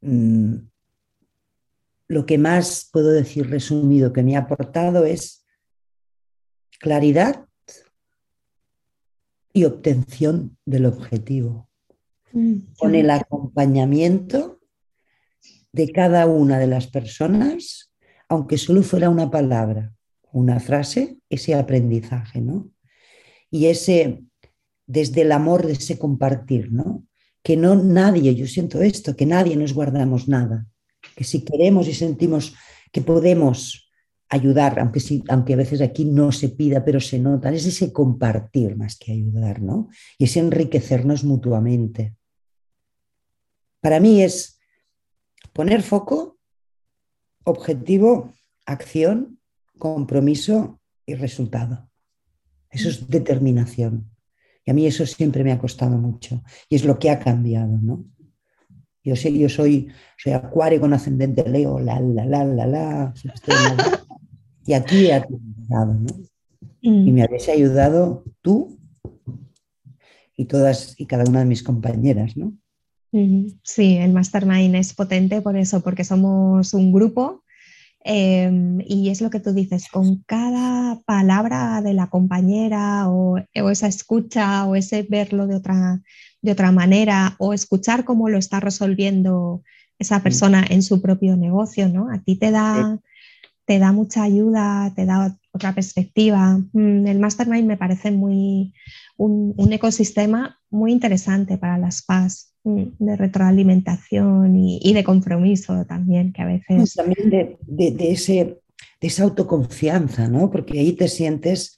Mm, 0.00 0.54
lo 2.08 2.26
que 2.26 2.38
más 2.38 2.88
puedo 2.92 3.10
decir 3.10 3.48
resumido 3.48 4.12
que 4.12 4.22
me 4.22 4.36
ha 4.36 4.40
aportado 4.40 5.04
es 5.04 5.44
claridad 6.78 7.46
y 9.52 9.64
obtención 9.64 10.56
del 10.64 10.86
objetivo, 10.86 11.68
mm, 12.32 12.74
con 12.78 12.94
el 12.94 13.10
acompañamiento 13.10 14.60
de 15.72 15.90
cada 15.90 16.26
una 16.26 16.58
de 16.58 16.66
las 16.66 16.86
personas, 16.86 17.92
aunque 18.28 18.58
solo 18.58 18.82
fuera 18.82 19.10
una 19.10 19.30
palabra, 19.30 19.92
una 20.32 20.60
frase, 20.60 21.18
ese 21.28 21.54
aprendizaje, 21.54 22.40
¿no? 22.40 22.70
Y 23.50 23.66
ese, 23.66 24.24
desde 24.86 25.22
el 25.22 25.32
amor 25.32 25.66
de 25.66 25.74
ese 25.74 25.98
compartir, 25.98 26.72
¿no? 26.72 27.06
Que 27.42 27.56
no 27.56 27.74
nadie, 27.74 28.34
yo 28.34 28.46
siento 28.46 28.82
esto, 28.82 29.16
que 29.16 29.26
nadie 29.26 29.56
nos 29.56 29.74
guardamos 29.74 30.28
nada, 30.28 30.66
que 31.14 31.24
si 31.24 31.44
queremos 31.44 31.88
y 31.88 31.94
sentimos 31.94 32.54
que 32.90 33.00
podemos 33.00 33.90
ayudar, 34.28 34.80
aunque, 34.80 35.00
aunque 35.28 35.52
a 35.52 35.56
veces 35.56 35.80
aquí 35.82 36.04
no 36.04 36.32
se 36.32 36.48
pida, 36.48 36.84
pero 36.84 37.00
se 37.00 37.18
nota, 37.18 37.52
es 37.52 37.66
ese 37.66 37.92
compartir 37.92 38.76
más 38.76 38.96
que 38.96 39.12
ayudar, 39.12 39.60
¿no? 39.60 39.88
Y 40.16 40.24
ese 40.24 40.40
enriquecernos 40.40 41.22
mutuamente. 41.24 42.16
Para 43.80 44.00
mí 44.00 44.22
es 44.22 44.58
poner 45.52 45.82
foco, 45.82 46.38
objetivo, 47.44 48.32
acción, 48.64 49.38
compromiso 49.78 50.80
y 51.04 51.14
resultado. 51.14 51.90
Eso 52.70 52.88
es 52.88 53.08
determinación. 53.08 54.10
Y 54.64 54.70
a 54.70 54.74
mí 54.74 54.86
eso 54.86 55.04
siempre 55.04 55.44
me 55.44 55.52
ha 55.52 55.58
costado 55.58 55.98
mucho. 55.98 56.42
Y 56.68 56.76
es 56.76 56.84
lo 56.84 56.98
que 56.98 57.10
ha 57.10 57.18
cambiado, 57.18 57.78
¿no? 57.82 58.06
Yo, 59.04 59.16
sé, 59.16 59.36
yo 59.36 59.48
soy, 59.48 59.88
soy 60.16 60.32
acuario 60.32 60.80
con 60.80 60.92
ascendente 60.92 61.48
Leo, 61.48 61.78
la, 61.78 62.00
la, 62.00 62.24
la, 62.24 62.44
la, 62.44 62.66
la. 62.66 63.14
Y 64.64 64.74
aquí 64.74 65.06
he 65.06 65.14
aterrizado, 65.14 65.94
¿no? 65.94 66.08
Mm. 66.82 67.08
Y 67.08 67.12
me 67.12 67.22
habéis 67.22 67.48
ayudado 67.48 68.24
tú 68.42 68.78
y 70.36 70.44
todas 70.46 70.94
y 70.98 71.06
cada 71.06 71.24
una 71.24 71.40
de 71.40 71.46
mis 71.46 71.62
compañeras, 71.62 72.36
¿no? 72.36 72.52
Sí, 73.62 73.98
el 73.98 74.12
Mastermind 74.14 74.74
es 74.74 74.94
potente 74.94 75.42
por 75.42 75.56
eso, 75.58 75.82
porque 75.82 76.02
somos 76.02 76.72
un 76.72 76.92
grupo 76.92 77.44
em, 78.04 78.80
y 78.86 79.10
es 79.10 79.20
lo 79.20 79.28
que 79.28 79.38
tú 79.38 79.52
dices, 79.52 79.88
con 79.88 80.22
cada 80.22 80.98
palabra 81.04 81.82
de 81.82 81.92
la 81.92 82.08
compañera 82.08 83.10
o, 83.10 83.36
esa 83.52 83.86
escucha 83.86 84.64
o 84.66 84.76
ese 84.76 85.02
verlo 85.02 85.46
de 85.46 85.56
otra, 85.56 86.00
de 86.42 86.52
otra 86.52 86.72
manera 86.72 87.36
o 87.38 87.52
escuchar 87.54 88.04
cómo 88.04 88.28
lo 88.28 88.36
está 88.36 88.60
resolviendo 88.60 89.62
esa 89.98 90.18
mm. 90.18 90.22
persona 90.22 90.64
en 90.68 90.82
su 90.82 91.00
propio 91.00 91.36
negocio, 91.36 91.88
¿no? 91.88 92.10
A 92.10 92.18
ti 92.18 92.36
te 92.36 92.50
da 92.50 93.00
te 93.64 93.78
da 93.78 93.92
mucha 93.92 94.24
ayuda, 94.24 94.92
te 94.94 95.06
da 95.06 95.38
otra 95.52 95.74
perspectiva. 95.74 96.58
Mm, 96.72 97.06
el 97.06 97.18
Mastermind 97.18 97.66
me 97.66 97.76
parece 97.76 98.10
muy 98.10 98.74
un, 99.16 99.54
ecosistema 99.72 100.58
muy 100.70 100.92
interesante 100.92 101.58
para 101.58 101.78
las 101.78 102.02
PAS 102.02 102.54
mm, 102.64 102.82
de 102.98 103.16
retroalimentación 103.16 104.56
y, 104.56 104.92
de 104.92 105.04
compromiso 105.04 105.84
también, 105.86 106.32
que 106.32 106.42
a 106.42 106.46
veces... 106.46 106.94
También 106.94 107.30
de, 107.30 107.96
ese, 108.12 108.60
de 109.00 109.06
esa 109.06 109.24
autoconfianza, 109.24 110.28
¿no? 110.28 110.50
Porque 110.50 110.78
ahí 110.78 110.92
te 110.92 111.08
sientes 111.08 111.76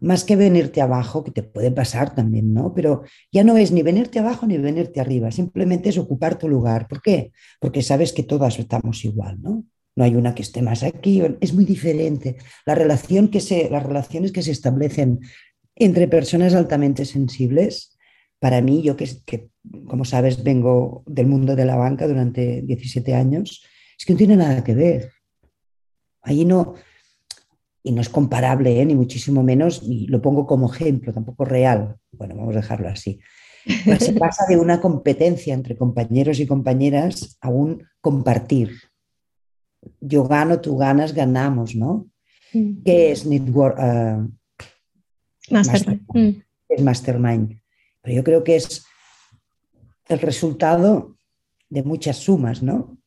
más 0.00 0.24
que 0.24 0.36
venirte 0.36 0.80
abajo, 0.80 1.24
que 1.24 1.30
te 1.30 1.42
puede 1.42 1.70
pasar 1.70 2.14
también, 2.14 2.52
¿no? 2.52 2.74
Pero 2.74 3.02
ya 3.32 3.44
no 3.44 3.56
es 3.56 3.72
ni 3.72 3.82
venirte 3.82 4.18
abajo 4.18 4.46
ni 4.46 4.58
venirte 4.58 5.00
arriba, 5.00 5.30
simplemente 5.30 5.88
es 5.88 5.98
ocupar 5.98 6.36
tu 6.38 6.48
lugar. 6.48 6.88
¿Por 6.88 7.00
qué? 7.00 7.32
Porque 7.60 7.82
sabes 7.82 8.12
que 8.12 8.22
todas 8.22 8.58
estamos 8.58 9.04
igual, 9.04 9.40
¿no? 9.40 9.64
no 9.96 10.04
hay 10.04 10.16
una 10.16 10.34
que 10.34 10.42
esté 10.42 10.62
más 10.62 10.82
aquí, 10.82 11.22
es 11.40 11.54
muy 11.54 11.64
diferente. 11.64 12.36
La 12.66 12.74
relación 12.74 13.28
que 13.28 13.40
se, 13.40 13.70
las 13.70 13.82
relaciones 13.82 14.32
que 14.32 14.42
se 14.42 14.50
establecen 14.50 15.20
entre 15.76 16.08
personas 16.08 16.54
altamente 16.54 17.04
sensibles, 17.04 17.96
para 18.40 18.60
mí, 18.60 18.82
yo 18.82 18.96
que, 18.96 19.08
que, 19.24 19.48
como 19.86 20.04
sabes 20.04 20.42
vengo 20.42 21.02
del 21.06 21.26
mundo 21.26 21.56
de 21.56 21.64
la 21.64 21.76
banca 21.76 22.06
durante 22.06 22.62
17 22.62 23.14
años, 23.14 23.64
es 23.98 24.04
que 24.04 24.12
no 24.12 24.18
tiene 24.18 24.36
nada 24.36 24.64
que 24.64 24.74
ver. 24.74 25.12
Ahí 26.22 26.44
no, 26.44 26.74
y 27.86 27.92
no 27.92 28.00
es 28.00 28.08
comparable, 28.08 28.80
¿eh? 28.80 28.84
ni 28.86 28.96
muchísimo 28.96 29.42
menos, 29.42 29.82
y 29.84 30.06
lo 30.06 30.20
pongo 30.20 30.46
como 30.46 30.72
ejemplo, 30.72 31.12
tampoco 31.12 31.44
real. 31.44 31.96
Bueno, 32.10 32.34
vamos 32.34 32.54
a 32.54 32.60
dejarlo 32.60 32.88
así. 32.88 33.20
Se 34.00 34.14
pasa 34.14 34.46
de 34.48 34.56
una 34.56 34.80
competencia 34.80 35.54
entre 35.54 35.76
compañeros 35.76 36.40
y 36.40 36.46
compañeras 36.46 37.38
a 37.40 37.50
un 37.50 37.86
compartir, 38.00 38.72
yo 40.00 40.24
gano, 40.24 40.60
tú 40.60 40.76
ganas, 40.76 41.14
ganamos, 41.14 41.74
¿no? 41.74 42.08
Mm. 42.52 42.82
¿Qué 42.84 43.12
es 43.12 43.26
Network? 43.26 43.78
Uh, 43.78 44.30
mastermind. 45.50 46.02
Mm. 46.14 46.42
Es 46.68 46.82
Mastermind. 46.82 47.60
Pero 48.02 48.16
yo 48.16 48.24
creo 48.24 48.44
que 48.44 48.56
es 48.56 48.84
el 50.08 50.18
resultado 50.20 51.16
de 51.68 51.82
muchas 51.82 52.16
sumas, 52.16 52.62
¿no? 52.62 52.98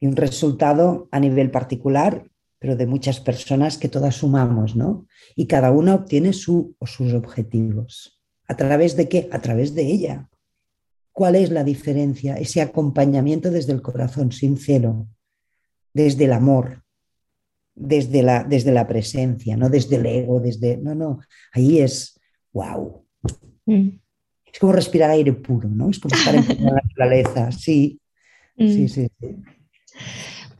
Y 0.00 0.06
un 0.06 0.16
resultado 0.16 1.08
a 1.10 1.20
nivel 1.20 1.50
particular, 1.50 2.28
pero 2.62 2.76
de 2.76 2.86
muchas 2.86 3.18
personas 3.18 3.76
que 3.76 3.88
todas 3.88 4.14
sumamos, 4.14 4.76
¿no? 4.76 5.08
Y 5.34 5.48
cada 5.48 5.72
una 5.72 5.96
obtiene 5.96 6.32
su 6.32 6.76
o 6.78 6.86
sus 6.86 7.12
objetivos. 7.12 8.22
¿A 8.46 8.56
través 8.56 8.94
de 8.94 9.08
qué? 9.08 9.28
A 9.32 9.40
través 9.40 9.74
de 9.74 9.82
ella. 9.82 10.30
¿Cuál 11.10 11.34
es 11.34 11.50
la 11.50 11.64
diferencia? 11.64 12.36
Ese 12.36 12.62
acompañamiento 12.62 13.50
desde 13.50 13.72
el 13.72 13.82
corazón 13.82 14.30
sincero, 14.30 15.08
desde 15.92 16.26
el 16.26 16.32
amor, 16.32 16.84
desde 17.74 18.22
la, 18.22 18.44
desde 18.44 18.70
la 18.70 18.86
presencia, 18.86 19.56
no 19.56 19.68
desde 19.68 19.96
el 19.96 20.06
ego, 20.06 20.38
desde... 20.38 20.76
No, 20.76 20.94
no, 20.94 21.18
ahí 21.52 21.80
es, 21.80 22.20
wow. 22.52 23.04
Mm. 23.66 23.88
Es 24.52 24.60
como 24.60 24.72
respirar 24.72 25.10
aire 25.10 25.32
puro, 25.32 25.68
¿no? 25.68 25.90
Es 25.90 25.98
como 25.98 26.14
estar 26.14 26.36
en 26.36 26.46
la 26.64 26.74
naturaleza, 26.74 27.50
sí, 27.50 28.00
sí, 28.56 28.84
mm. 28.84 28.88
sí, 28.88 28.88
sí. 28.88 29.10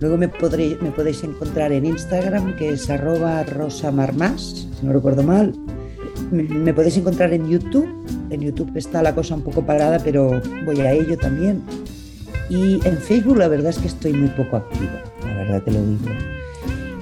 Luego 0.00 0.16
me, 0.16 0.28
me 0.28 0.90
podéis 0.90 1.24
encontrar 1.24 1.72
en 1.72 1.86
Instagram, 1.86 2.56
que 2.56 2.70
es 2.70 2.88
arroba 2.88 3.42
rosamarmas, 3.42 4.68
si 4.78 4.86
no 4.86 4.92
recuerdo 4.92 5.22
mal 5.22 5.52
me 6.30 6.74
podéis 6.74 6.96
encontrar 6.96 7.32
en 7.32 7.48
YouTube. 7.48 7.88
En 8.30 8.40
YouTube 8.40 8.70
está 8.76 9.02
la 9.02 9.14
cosa 9.14 9.34
un 9.34 9.42
poco 9.42 9.64
parada, 9.64 9.98
pero 9.98 10.40
voy 10.64 10.80
a 10.80 10.92
ello 10.92 11.16
también. 11.16 11.62
Y 12.50 12.74
en 12.86 12.98
Facebook 12.98 13.36
la 13.36 13.48
verdad 13.48 13.70
es 13.70 13.78
que 13.78 13.88
estoy 13.88 14.12
muy 14.12 14.28
poco 14.28 14.56
activa, 14.56 15.02
la 15.22 15.34
verdad 15.34 15.62
te 15.62 15.70
lo 15.70 15.84
digo. 15.84 16.10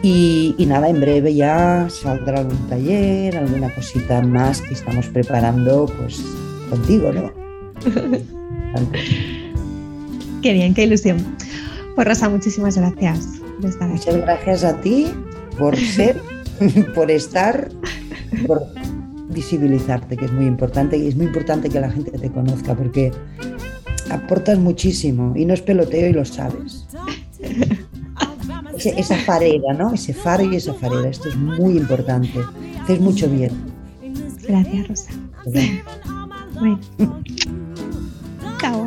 Y, 0.03 0.55
nada, 0.69 0.89
en 0.89 1.01
breve 1.01 1.35
ya 1.35 1.89
saldrá 1.91 2.41
algún 2.41 2.59
taller, 2.69 3.37
alguna 3.37 3.75
cosita 3.75 4.23
más 4.23 4.61
que 4.61 4.75
estamos 4.75 5.09
preparando 5.09 5.87
pues 5.99 6.23
contigo, 6.71 7.13
¿no? 7.13 7.33
qué 10.43 10.53
bien, 10.53 10.75
qué 10.75 10.85
ilusión. 10.85 11.17
Pues 11.97 12.07
Rosa, 12.07 12.29
muchísimas 12.29 12.77
gracias 12.77 13.41
Muchas 13.59 14.17
gracias 14.17 14.65
a 14.65 14.81
ti 14.81 15.07
por 15.59 15.77
ser, 15.77 16.21
por 16.95 17.11
estar, 17.11 17.71
por 18.47 18.63
visibilizarte, 19.31 20.17
que 20.17 20.27
es 20.27 20.33
muy 20.33 20.47
importante 20.47 20.97
y 20.99 21.09
es 21.09 21.17
muy 21.17 21.27
importante 21.27 21.69
que 21.69 21.81
la 21.81 21.91
gente 21.91 22.11
te 22.11 22.31
conozca 22.31 22.75
porque 22.75 23.13
aportas 24.11 24.59
muchísimo 24.59 25.33
y 25.37 25.45
no 25.47 25.55
es 25.55 25.63
peloteo 25.63 26.11
y 26.11 26.13
lo 26.13 26.25
sabes. 26.25 26.87
esa 28.85 29.17
farera, 29.17 29.73
¿no? 29.73 29.95
Ese 29.95 30.13
faro 30.13 30.45
y 30.45 30.57
esa 30.57 30.75
farera, 30.75 31.09
esto 31.09 31.29
es 31.29 31.37
muy 31.37 31.79
importante. 31.79 32.41
Haces 32.83 33.01
mucho 33.01 33.29
bien. 33.29 33.53
Gracias, 34.47 34.89
Rosa. 34.89 35.11
Bueno. 35.45 36.79
Chao. 38.61 38.87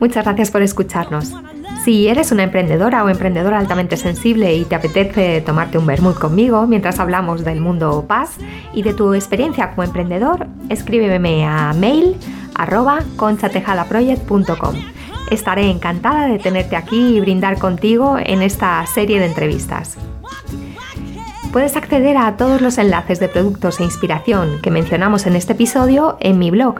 Muchas 0.00 0.24
gracias 0.24 0.50
por 0.50 0.62
escucharnos. 0.62 1.34
Si 1.84 2.08
eres 2.08 2.32
una 2.32 2.42
emprendedora 2.42 3.04
o 3.04 3.08
emprendedora 3.08 3.58
altamente 3.58 3.96
sensible 3.96 4.54
y 4.54 4.64
te 4.64 4.74
apetece 4.74 5.40
tomarte 5.40 5.78
un 5.78 5.86
vermut 5.86 6.18
conmigo 6.18 6.66
mientras 6.66 6.98
hablamos 6.98 7.44
del 7.44 7.60
mundo 7.60 8.04
paz 8.06 8.36
y 8.74 8.82
de 8.82 8.94
tu 8.94 9.14
experiencia 9.14 9.70
como 9.70 9.84
emprendedor, 9.84 10.46
escríbeme 10.68 11.46
a 11.46 11.72
mail 11.74 12.16
arroba. 12.54 13.00
Estaré 15.30 15.70
encantada 15.70 16.26
de 16.26 16.38
tenerte 16.38 16.76
aquí 16.76 17.16
y 17.16 17.20
brindar 17.20 17.58
contigo 17.58 18.16
en 18.18 18.42
esta 18.42 18.84
serie 18.86 19.20
de 19.20 19.26
entrevistas. 19.26 19.96
Puedes 21.52 21.76
acceder 21.76 22.16
a 22.16 22.36
todos 22.36 22.60
los 22.60 22.78
enlaces 22.78 23.20
de 23.20 23.28
productos 23.28 23.80
e 23.80 23.84
inspiración 23.84 24.60
que 24.62 24.70
mencionamos 24.70 25.26
en 25.26 25.34
este 25.34 25.54
episodio 25.54 26.16
en 26.20 26.38
mi 26.38 26.50
blog 26.50 26.76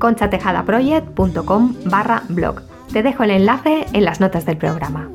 conchatejadaproject.com 0.00 1.74
barra 1.84 2.24
blog 2.28 2.62
te 2.92 3.02
dejo 3.04 3.22
el 3.22 3.30
enlace 3.30 3.86
en 3.92 4.04
las 4.04 4.20
notas 4.20 4.44
del 4.46 4.56
programa. 4.56 5.08